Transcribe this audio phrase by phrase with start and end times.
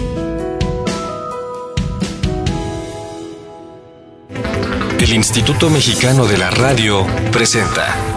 [5.00, 8.11] El Instituto Mexicano de la Radio presenta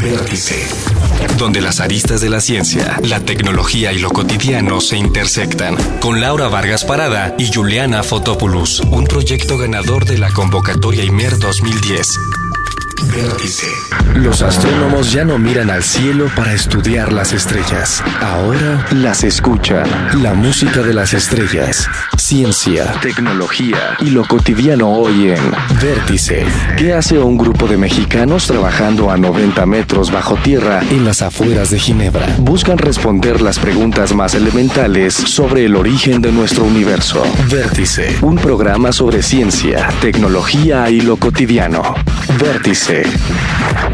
[0.00, 0.66] Vértice,
[1.38, 6.48] donde las aristas de la ciencia, la tecnología y lo cotidiano se intersectan, con Laura
[6.48, 12.45] Vargas Parada y Juliana Fotopoulos, un proyecto ganador de la convocatoria IMER 2010.
[13.04, 13.66] Vértice,
[14.14, 18.02] Los astrónomos ya no miran al cielo para estudiar las estrellas.
[18.20, 19.86] Ahora las escuchan.
[20.22, 21.88] La música de las estrellas.
[22.16, 26.46] Ciencia, tecnología y lo cotidiano hoy en Vértice.
[26.76, 31.70] ¿Qué hace un grupo de mexicanos trabajando a 90 metros bajo tierra en las afueras
[31.70, 32.26] de Ginebra?
[32.38, 37.22] Buscan responder las preguntas más elementales sobre el origen de nuestro universo.
[37.50, 41.94] Vértice, un programa sobre ciencia, tecnología y lo cotidiano.
[42.38, 42.85] Vértice.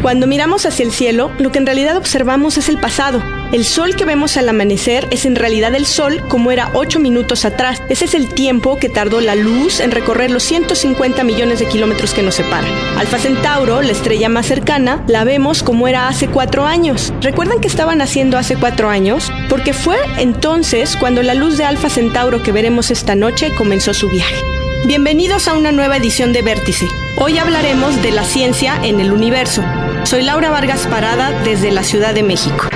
[0.01, 3.23] Cuando miramos hacia el cielo, lo que en realidad observamos es el pasado.
[3.51, 7.45] El sol que vemos al amanecer es en realidad el sol como era 8 minutos
[7.45, 7.81] atrás.
[7.89, 12.13] Ese es el tiempo que tardó la luz en recorrer los 150 millones de kilómetros
[12.13, 12.69] que nos separan.
[12.97, 17.13] Alfa Centauro, la estrella más cercana, la vemos como era hace 4 años.
[17.21, 19.31] ¿Recuerdan que estaban haciendo hace 4 años?
[19.49, 24.09] Porque fue entonces cuando la luz de Alfa Centauro que veremos esta noche comenzó su
[24.09, 24.52] viaje.
[24.85, 26.85] Bienvenidos a una nueva edición de Vértice.
[27.15, 29.63] Hoy hablaremos de la ciencia en el universo.
[30.03, 32.67] Soy Laura Vargas Parada desde la Ciudad de México.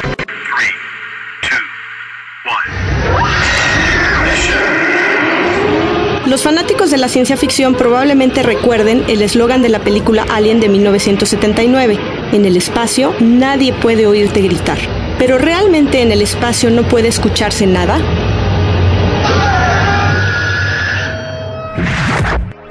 [6.28, 10.70] Los fanáticos de la ciencia ficción probablemente recuerden el eslogan de la película Alien de
[10.70, 12.00] 1979.
[12.32, 14.78] En el espacio nadie puede oírte gritar.
[15.20, 18.00] Pero ¿realmente en el espacio no puede escucharse nada?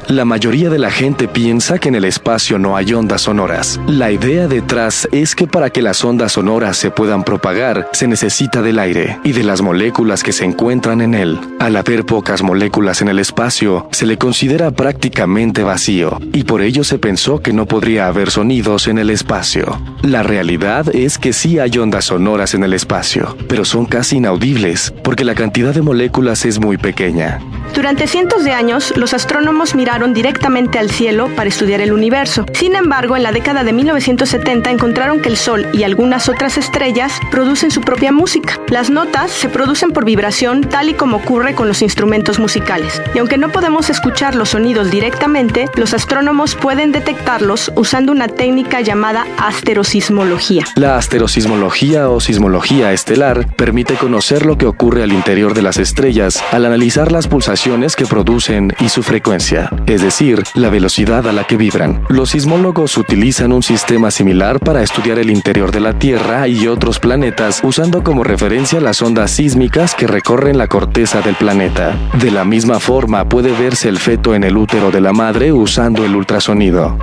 [0.08, 3.80] La mayoría de la gente piensa que en el espacio no hay ondas sonoras.
[3.88, 8.62] La idea detrás es que para que las ondas sonoras se puedan propagar, se necesita
[8.62, 11.40] del aire y de las moléculas que se encuentran en él.
[11.58, 16.84] Al haber pocas moléculas en el espacio, se le considera prácticamente vacío, y por ello
[16.84, 19.80] se pensó que no podría haber sonidos en el espacio.
[20.02, 24.94] La realidad es que sí hay ondas sonoras en el espacio, pero son casi inaudibles,
[25.02, 27.40] porque la cantidad de moléculas es muy pequeña.
[27.76, 32.46] Durante cientos de años, los astrónomos miraron directamente al cielo para estudiar el universo.
[32.54, 37.20] Sin embargo, en la década de 1970 encontraron que el Sol y algunas otras estrellas
[37.30, 38.58] producen su propia música.
[38.68, 43.02] Las notas se producen por vibración tal y como ocurre con los instrumentos musicales.
[43.14, 48.80] Y aunque no podemos escuchar los sonidos directamente, los astrónomos pueden detectarlos usando una técnica
[48.80, 50.64] llamada asterosismología.
[50.76, 56.42] La asterosismología o sismología estelar permite conocer lo que ocurre al interior de las estrellas
[56.52, 61.44] al analizar las pulsaciones que producen y su frecuencia, es decir, la velocidad a la
[61.48, 62.00] que vibran.
[62.08, 67.00] Los sismólogos utilizan un sistema similar para estudiar el interior de la Tierra y otros
[67.00, 71.96] planetas usando como referencia las ondas sísmicas que recorren la corteza del planeta.
[72.20, 76.04] De la misma forma puede verse el feto en el útero de la madre usando
[76.04, 76.96] el ultrasonido.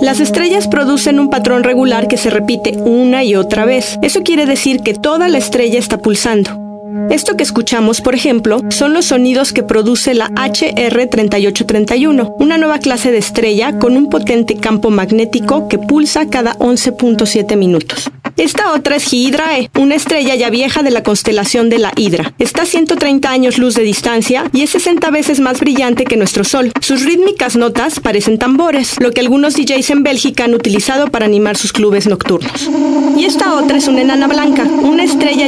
[0.00, 3.98] Las estrellas producen un patrón regular que se repite una y otra vez.
[4.00, 6.69] Eso quiere decir que toda la estrella está pulsando.
[7.10, 13.10] Esto que escuchamos, por ejemplo, son los sonidos que produce la HR3831, una nueva clase
[13.10, 18.08] de estrella con un potente campo magnético que pulsa cada 11.7 minutos.
[18.36, 22.32] Esta otra es Hydrae, una estrella ya vieja de la constelación de la Hidra.
[22.38, 26.44] Está a 130 años luz de distancia y es 60 veces más brillante que nuestro
[26.44, 26.72] Sol.
[26.80, 31.56] Sus rítmicas notas parecen tambores, lo que algunos DJs en Bélgica han utilizado para animar
[31.56, 32.70] sus clubes nocturnos.
[33.16, 35.39] Y esta otra es una enana blanca, una estrella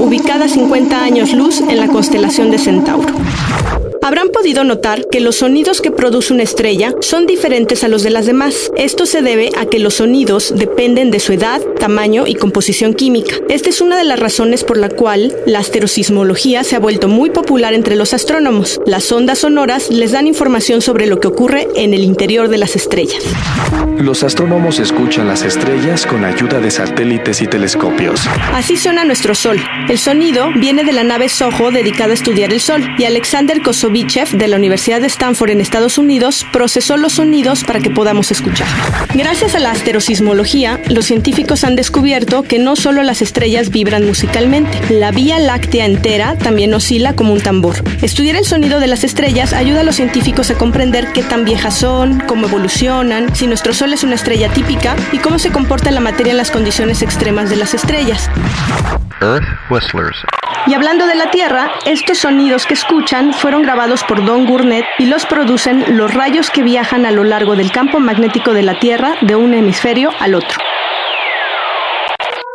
[0.00, 3.12] ubicada a 50 años luz en la constelación de Centauro.
[4.02, 8.10] Habrán podido notar que los sonidos que produce una estrella son diferentes a los de
[8.10, 8.70] las demás.
[8.76, 13.36] Esto se debe a que los sonidos dependen de su edad, tamaño y composición química.
[13.48, 17.30] Esta es una de las razones por la cual la asterosismología se ha vuelto muy
[17.30, 18.80] popular entre los astrónomos.
[18.86, 22.76] Las ondas sonoras les dan información sobre lo que ocurre en el interior de las
[22.76, 23.22] estrellas.
[23.98, 28.26] Los astrónomos escuchan las estrellas con ayuda de satélites y telescopios.
[28.54, 29.60] Así suena nuestro Sol.
[29.90, 34.46] El sonido viene de la nave Soho dedicada a estudiar el Sol y Alexander De
[34.46, 38.68] la Universidad de Stanford en Estados Unidos procesó los sonidos para que podamos escuchar.
[39.14, 44.78] Gracias a la asterosismología, los científicos han descubierto que no solo las estrellas vibran musicalmente,
[44.90, 47.82] la Vía Láctea entera también oscila como un tambor.
[48.00, 51.76] Estudiar el sonido de las estrellas ayuda a los científicos a comprender qué tan viejas
[51.76, 56.00] son, cómo evolucionan, si nuestro Sol es una estrella típica y cómo se comporta la
[56.00, 58.30] materia en las condiciones extremas de las estrellas.
[59.20, 60.16] Earth Whistlers.
[60.66, 65.06] Y hablando de la Tierra, estos sonidos que escuchan fueron grabados por Don Gurnett y
[65.06, 69.14] los producen los rayos que viajan a lo largo del campo magnético de la Tierra
[69.22, 70.58] de un hemisferio al otro.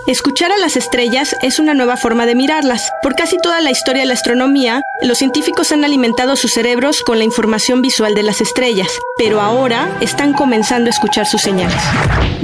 [0.07, 2.92] Escuchar a las estrellas es una nueva forma de mirarlas.
[3.02, 7.18] Por casi toda la historia de la astronomía, los científicos han alimentado sus cerebros con
[7.18, 11.81] la información visual de las estrellas, pero ahora están comenzando a escuchar sus señales.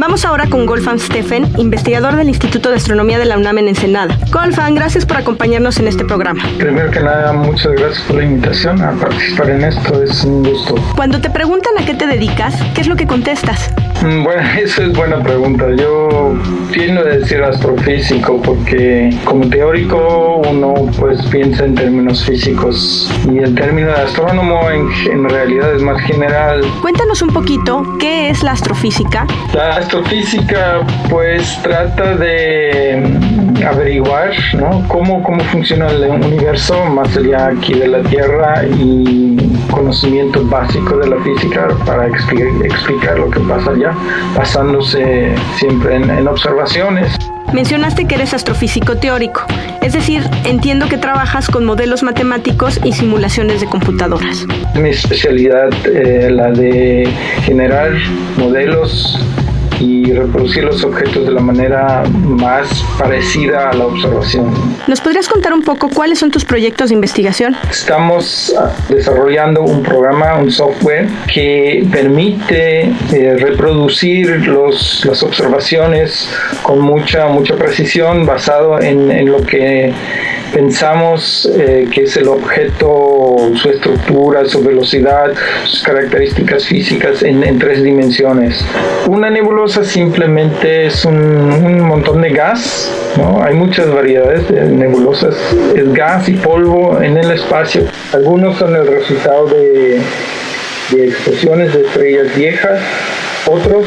[0.02, 4.18] Vamos ahora con Golfan Steffen, investigador del Instituto de Astronomía de la UNAM en Ensenada.
[4.32, 6.42] Golfan, gracias por acompañarnos en este programa.
[6.58, 10.74] Primero que nada, muchas gracias por la invitación a participar en esto, es un gusto.
[10.96, 13.72] Cuando te preguntan a qué te dedicas, ¿qué es lo que contestas?
[14.02, 15.68] Mm, bueno, esa es buena pregunta.
[15.78, 16.34] Yo
[16.72, 23.54] tiendo a decir astrofísico porque como teórico uno pues piensa en términos físicos y el
[23.54, 26.62] término de astrónomo en, realidad es más general.
[26.82, 29.28] Cuéntanos un poquito qué es la astrofísica.
[29.54, 30.80] La astrofísica
[31.10, 34.88] pues trata de mm, averiguar ¿no?
[34.88, 39.36] cómo, cómo funciona el universo más allá aquí de la Tierra y
[39.70, 43.94] conocimiento básico de la física para explicar lo que pasa allá,
[44.34, 47.14] basándose siempre en, observaciones.
[47.52, 49.42] Mencionaste que eres astrofísico teórico,
[49.82, 54.46] es decir, entiendo que trabajas con modelos matemáticos y simulaciones de computadoras.
[54.76, 57.10] Mi especialidad, eh, la de
[57.44, 57.92] generar
[58.38, 59.20] modelos
[59.82, 64.54] y reproducir los objetos de la manera más parecida a la observación.
[64.88, 67.56] ¿Nos podrías contar un poco cuáles son tus proyectos de investigación?
[67.70, 76.30] Estamos ah, desarrollando un programa, un software que permite eh, reproducir los, las observaciones
[76.62, 79.94] con mucha, mucha precisión basado en, en lo que
[80.52, 87.84] pensamos eh, que es el objeto, su estructura, su velocidad, sus características físicas en, tres
[87.84, 88.64] dimensiones.
[89.08, 93.42] Una nebulosa simplemente es un, montón de gas, ¿no?
[93.42, 95.36] hay muchas variedades de nebulosas,
[95.76, 97.84] es gas y polvo en el espacio.
[98.14, 100.02] Algunos son el resultado de,
[100.92, 102.82] de explosiones de estrellas viejas,
[103.46, 103.86] otros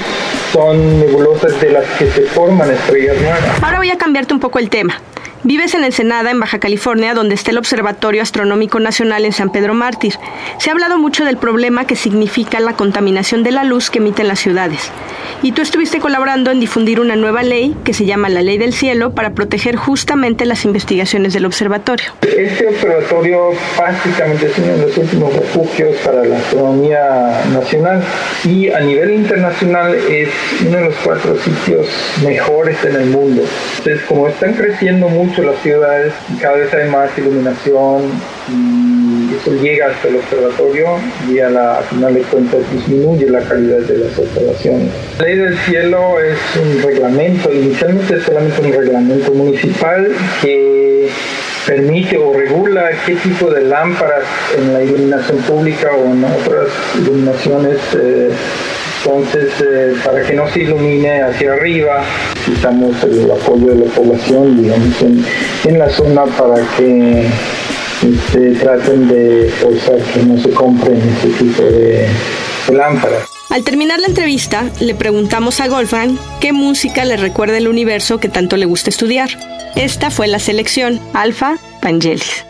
[0.52, 3.62] son nebulosas de las que se forman estrellas nuevas.
[3.62, 4.98] Ahora voy a cambiarte un poco el tema.
[5.46, 9.75] Vives en Ensenada, en Baja California, donde está el Observatorio Astronómico Nacional en San Pedro
[9.75, 10.14] Mártir.
[10.56, 14.26] Se ha hablado mucho del problema que significa la contaminación de la luz que emiten
[14.26, 14.91] las ciudades.
[15.43, 18.73] Y tú estuviste colaborando en difundir una nueva ley que se llama la Ley del
[18.73, 22.06] Cielo para proteger justamente las investigaciones del observatorio.
[22.23, 28.02] Este observatorio básicamente es uno de los últimos refugios para la astronomía nacional
[28.44, 30.31] y a nivel internacional es
[30.67, 31.87] uno de los cuatro sitios
[32.25, 33.43] mejores en el mundo.
[33.79, 38.02] Entonces, como están creciendo mucho las ciudades, cada vez hay más iluminación
[38.48, 40.98] y eso llega hasta el observatorio
[41.31, 44.90] y a, la, final de cuentas disminuye la calidad de las observaciones.
[45.19, 50.08] La ley del cielo es un reglamento, inicialmente es solamente un reglamento municipal
[50.40, 51.08] que
[51.66, 54.25] permite o regula qué tipo de lámparas
[54.56, 58.31] en la iluminación pública o en otras iluminaciones eh,
[59.05, 62.02] entonces, eh, para que no se ilumine hacia arriba,
[62.34, 67.26] necesitamos el apoyo de la población, digamos, en, la zona para que
[68.02, 72.08] este, traten de forzar que no se compren ese tipo de,
[72.72, 73.33] lámparas.
[73.54, 78.28] Al terminar la entrevista, le preguntamos a Golfan qué música le recuerda el universo que
[78.28, 79.28] tanto le gusta estudiar.
[79.76, 82.44] Esta fue la selección Alfa Vangelis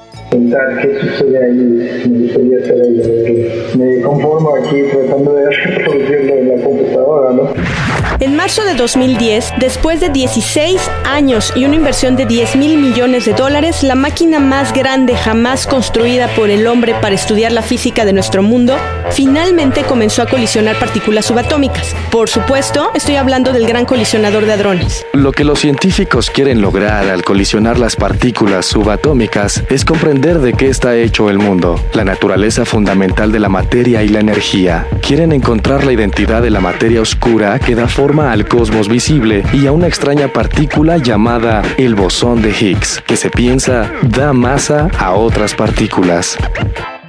[8.24, 13.26] En marzo de 2010, después de 16 años y una inversión de 10 mil millones
[13.26, 18.06] de dólares, la máquina más grande jamás construida por el hombre para estudiar la física
[18.06, 18.78] de nuestro mundo,
[19.10, 21.94] finalmente comenzó a colisionar partículas subatómicas.
[22.10, 25.04] Por supuesto, estoy hablando del gran colisionador de hadrones.
[25.12, 30.70] Lo que los científicos quieren lograr al colisionar las partículas subatómicas es comprender de qué
[30.70, 34.86] está hecho el mundo, la naturaleza fundamental de la materia y la energía.
[35.02, 39.66] Quieren encontrar la identidad de la materia oscura que da forma al cosmos visible y
[39.66, 45.14] a una extraña partícula llamada el bosón de Higgs, que se piensa da masa a
[45.14, 46.38] otras partículas.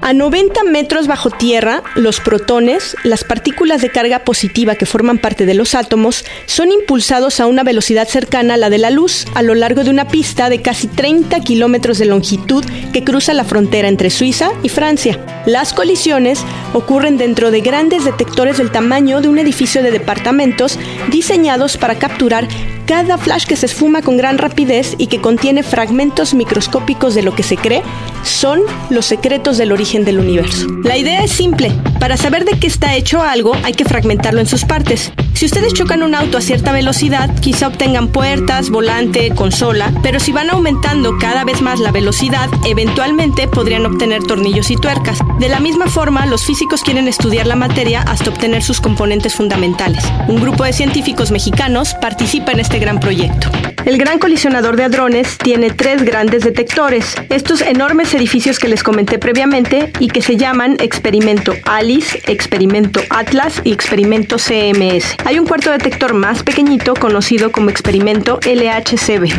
[0.05, 5.47] A 90 metros bajo tierra, los protones, las partículas de carga positiva que forman parte
[5.47, 9.41] de los átomos, son impulsados a una velocidad cercana a la de la luz a
[9.41, 13.87] lo largo de una pista de casi 30 kilómetros de longitud que cruza la frontera
[13.87, 15.19] entre Suiza y Francia.
[15.47, 16.39] Las colisiones
[16.75, 20.77] ocurren dentro de grandes detectores del tamaño de un edificio de departamentos
[21.09, 22.47] diseñados para capturar
[22.85, 27.35] cada flash que se esfuma con gran rapidez y que contiene fragmentos microscópicos de lo
[27.35, 27.81] que se cree
[28.23, 30.67] son los secretos del origen del universo.
[30.83, 31.71] La idea es simple.
[32.05, 35.11] Para saber de qué está hecho algo, hay que fragmentarlo en sus partes.
[35.33, 40.31] Si ustedes chocan un auto a cierta velocidad, quizá obtengan puertas, volante, consola, pero si
[40.31, 45.17] van aumentando cada vez más la velocidad, eventualmente podrían obtener tornillos y tuercas.
[45.39, 50.03] De la misma forma, los físicos quieren estudiar la materia hasta obtener sus componentes fundamentales.
[50.27, 53.49] Un grupo de científicos mexicanos participa en este gran proyecto.
[53.85, 59.19] El Gran Colisionador de Hadrones tiene tres grandes detectores, estos enormes edificios que les comenté
[59.19, 65.15] previamente y que se llaman Experimento ALICE, Experimento Atlas y Experimento CMS.
[65.23, 69.29] Hay un cuarto detector más pequeñito conocido como Experimento LHCb.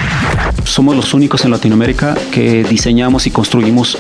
[0.63, 3.99] Somos los únicos en Latinoamérica que diseñamos y construimos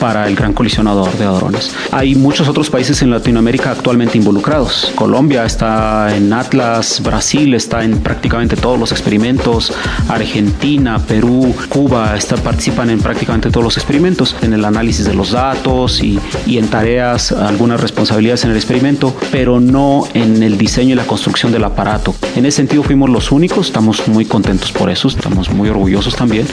[0.00, 1.74] para el gran colisionador de hadrones.
[1.90, 4.92] Hay muchos otros países en Latinoamérica actualmente involucrados.
[4.94, 9.72] Colombia está en Atlas, Brasil está en prácticamente todos los experimentos,
[10.08, 15.32] Argentina, Perú, Cuba está, participan en prácticamente todos los experimentos, en el análisis de los
[15.32, 20.92] datos y, y en tareas, algunas responsabilidades en el experimento, pero no en el diseño
[20.92, 22.14] y la construcción del aparato.
[22.36, 26.46] En ese sentido fuimos los únicos, estamos muy contentos por eso, estamos muy orgullosos también.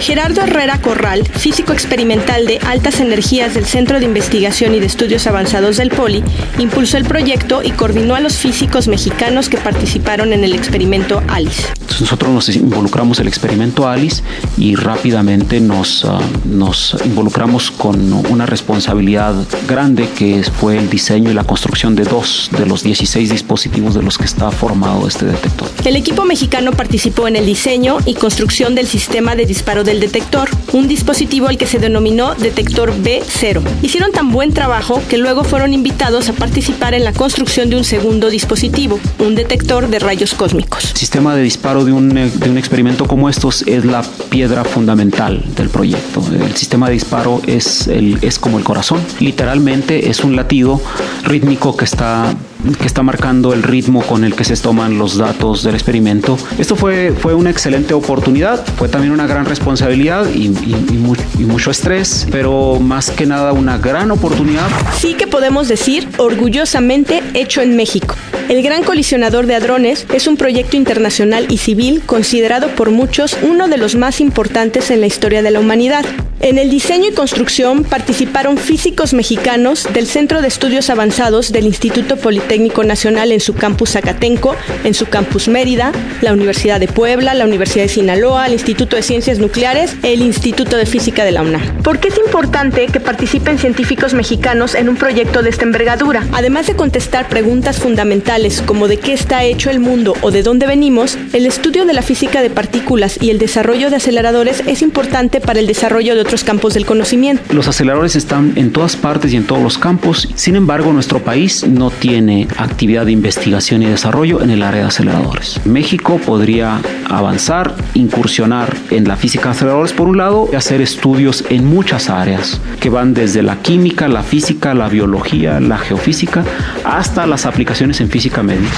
[0.00, 5.26] Gerardo Herrera Corral, físico experimental de altas energías del Centro de Investigación y de Estudios
[5.26, 6.24] Avanzados del POLI,
[6.58, 11.64] impulsó el proyecto y coordinó a los físicos mexicanos que participaron en el experimento ALICE.
[12.00, 14.22] Nosotros nos involucramos el experimento ALICE
[14.56, 19.34] y rápidamente nos, uh, nos involucramos con una responsabilidad
[19.68, 24.02] grande que fue el diseño y la construcción de dos de los 16 dispositivos de
[24.02, 25.68] los que está formado este detector.
[25.84, 30.48] El equipo mexicano participó en el diseño y construcción del sistema de disparo del detector,
[30.72, 33.62] un dispositivo al que se denominó detector B0.
[33.82, 37.84] Hicieron tan buen trabajo que luego fueron invitados a participar en la construcción de un
[37.84, 40.90] segundo dispositivo, un detector de rayos cósmicos.
[40.90, 45.42] El sistema de disparo de un, de un experimento como estos es la piedra fundamental
[45.54, 46.22] del proyecto.
[46.32, 49.00] El sistema de disparo es, el, es como el corazón.
[49.18, 50.80] Literalmente es un latido
[51.24, 52.34] rítmico que está
[52.78, 56.38] que está marcando el ritmo con el que se toman los datos del experimento.
[56.58, 61.44] Esto fue, fue una excelente oportunidad, fue también una gran responsabilidad y, y, y, y,
[61.44, 64.68] mucho estrés, pero más que nada una gran oportunidad.
[64.98, 68.14] Sí que podemos decir orgullosamente hecho en México.
[68.48, 73.68] El Gran Colisionador de Hadrones es un proyecto internacional y civil considerado por muchos uno
[73.68, 76.04] de los más importantes en la historia de la humanidad.
[76.40, 82.16] En el diseño y construcción participaron físicos mexicanos del Centro de Estudios Avanzados del Instituto
[82.16, 87.44] Politécnico Nacional en su campus Zacatenco, en su campus Mérida, la Universidad de Puebla, la
[87.44, 91.82] Universidad de Sinaloa, el Instituto de Ciencias Nucleares, el Instituto de Física de la UNAM.
[91.82, 96.26] ¿Por qué es importante que participen científicos mexicanos en un proyecto de esta envergadura?
[96.32, 100.66] Además de contestar preguntas fundamentales como de qué está hecho el mundo o de dónde
[100.66, 105.40] venimos, el estudio de la física de partículas y el desarrollo de aceleradores es importante
[105.40, 107.42] para el desarrollo de otros campos del conocimiento.
[107.54, 110.28] Los aceleradores están en todas partes y en todos los campos.
[110.34, 114.86] Sin embargo, nuestro país no tiene actividad de investigación y desarrollo en el área de
[114.88, 115.60] aceleradores.
[115.64, 121.44] México podría avanzar, incursionar en la física de aceleradores por un lado y hacer estudios
[121.50, 126.44] en muchas áreas que van desde la química, la física, la biología, la geofísica,
[126.84, 128.74] hasta las aplicaciones en física médica.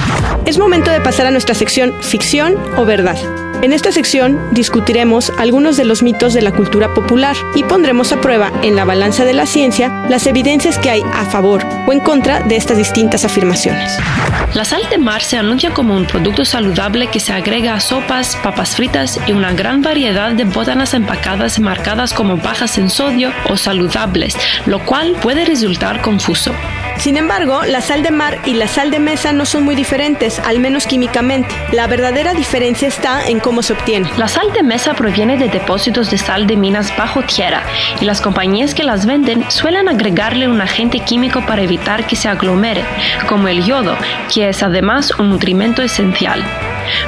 [0.46, 3.16] Es momento de pasar a nuestra sección ficción o verdad.
[3.62, 8.20] En esta sección discutiremos algunos de los mitos de la cultura popular y pondremos a
[8.20, 12.00] prueba en la balanza de la ciencia las evidencias que hay a favor o en
[12.00, 13.96] contra de estas distintas afirmaciones.
[14.54, 18.34] La sal de mar se anuncia como un producto saludable que se agrega a sopas,
[18.42, 23.56] papas fritas y una gran variedad de botanas empacadas marcadas como bajas en sodio o
[23.56, 26.52] saludables, lo cual puede resultar confuso.
[27.02, 30.38] Sin embargo, la sal de mar y la sal de mesa no son muy diferentes,
[30.38, 31.52] al menos químicamente.
[31.72, 34.08] La verdadera diferencia está en cómo se obtiene.
[34.18, 37.64] La sal de mesa proviene de depósitos de sal de minas bajo tierra
[38.00, 42.28] y las compañías que las venden suelen agregarle un agente químico para evitar que se
[42.28, 42.84] aglomere,
[43.28, 43.96] como el yodo,
[44.32, 46.44] que es además un nutrimento esencial.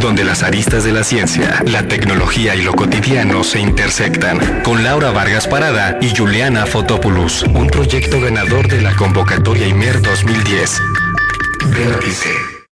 [0.00, 4.62] Donde las aristas de la ciencia, la tecnología y lo cotidiano se intersectan.
[4.62, 7.42] Con Laura Vargas Parada y Juliana Fotopoulos.
[7.44, 10.80] Un proyecto ganador de la convocatoria IMER 2010.
[11.74, 12.51] Vértice.